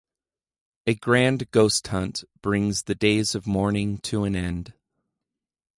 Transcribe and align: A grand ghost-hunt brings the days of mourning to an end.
A 0.87 0.95
grand 0.95 1.51
ghost-hunt 1.51 2.23
brings 2.41 2.85
the 2.85 2.95
days 2.95 3.35
of 3.35 3.45
mourning 3.45 3.99
to 3.99 4.23
an 4.23 4.35
end. 4.35 4.73